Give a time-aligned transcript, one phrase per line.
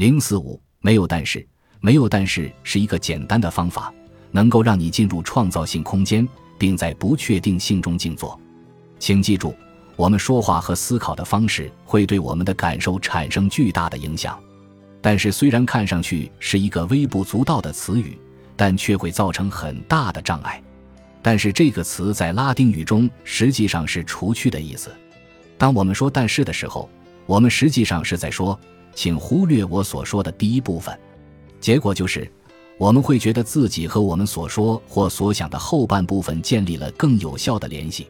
[0.00, 1.46] 零四五没有但是，
[1.78, 3.92] 没有但是是一个简单的方法，
[4.30, 6.26] 能够让你进入创造性空间，
[6.56, 8.40] 并在不确定性中静坐。
[8.98, 9.54] 请记住，
[9.96, 14.42] 我们说话和思考的方式会对我们的感受产生巨大的影响。
[15.02, 18.18] 但是，虽然看上去是一个微不足道的词语，
[18.56, 20.62] 但却会造成很大的障碍。
[21.20, 24.90] 但是，这个词在拉丁语中实际上是“除去”的意思。
[25.58, 26.88] 当我们说“但是”的时候，
[27.26, 28.58] 我们实际上是在说。
[28.94, 30.98] 请忽略我所说的第一部分，
[31.60, 32.30] 结果就是，
[32.78, 38.08] 我们会觉得自己和我们所说或所想的后半部分建立了更有效的联系。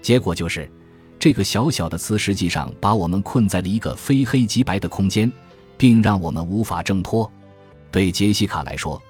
[0.00, 0.70] 结果就是，
[1.18, 5.30] 这个小小的词实际上把我们困在了一个非黑即白的空间，
[5.76, 7.30] 并让我们无法挣脱。
[7.90, 9.00] 对杰西卡来说，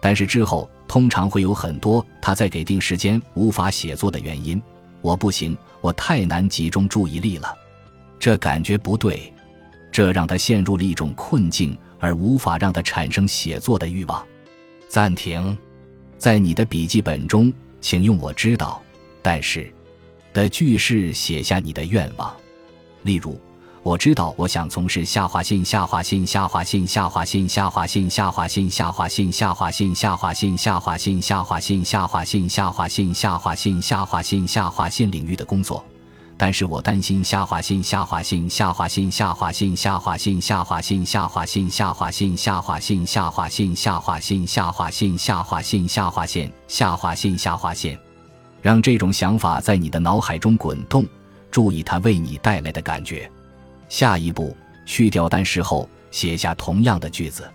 [0.00, 4.62] 但是之后通常会有很多他在给定时间无法写作的原因。
[5.00, 7.54] 我不行，我太难集中注意力了，
[8.18, 9.32] 这感觉不对。
[9.90, 14.24] 这让他陷入了一种困境，而无法让他产生写作的欲望。
[14.88, 15.56] 暂停，
[16.16, 18.82] 在你的笔记本中，请用“我知道，
[19.22, 19.72] 但是”
[20.32, 22.34] 的句式写下你的愿望。
[23.02, 23.40] 例如，
[23.82, 35.84] 我知道我想从事下划线下划线下划线下划线下划线下划线下划线下划线下划线下划线下划线下划线下划线下划线下划线下划线领域的工作。
[36.40, 47.98] 但是我担心下划线下划线下划线下划线下划线下划线下划线下划线下划线下划线下划线下划线下划线下划线下划线下划线，
[48.62, 51.04] 让这种想法在你的脑海中滚动，
[51.50, 53.28] 注意它为你带来的感觉。
[53.88, 57.50] 下一步，去掉但是后，写下同样的句子，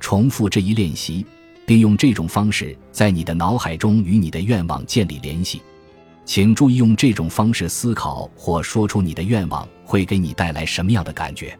[0.00, 1.24] 重复这一练习，
[1.64, 5.62] 并用这种方式在你的脑海中与你的愿望建立联系。
[6.26, 11.56] 请注意用这种方式思考或说出你的愿望会给你带来什么样的感觉？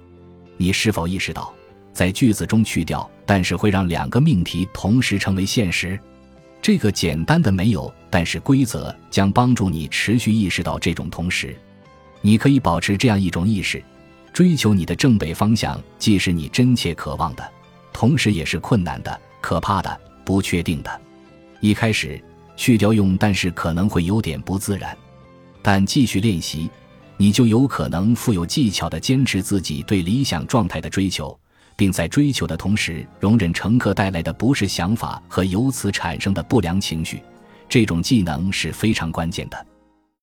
[0.57, 1.55] 你是否意识到，
[1.93, 5.99] 在句子中去掉“但是”会让两个命题同时成为现实？
[6.61, 11.57] 这个简单的没有“但是”规则将帮助你持续意识到这种同时。
[12.21, 13.81] 你可以保持这样一种意识：
[14.33, 17.53] 追求你的正北方向，既是你真切渴望的，
[17.93, 21.01] 同时也是困难的、可怕的、不确定的。
[21.61, 22.21] 一开始。
[22.57, 24.97] 去掉用，但是可能会有点不自然，
[25.63, 26.71] 但继续练习，
[27.17, 31.39] 你就有可能富有技巧地坚持自己对理想状态的追求，
[31.77, 37.23] 并在追求的同时容忍乘客带来的不适想法和由此产生的不良情绪。
[37.69, 39.67] 这种技能是非常关键的。